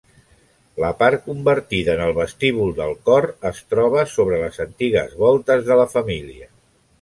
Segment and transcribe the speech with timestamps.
[0.83, 5.79] La part convertida en el vestíbul del cor es troba sobre les antigues voltes de
[5.83, 6.51] la família.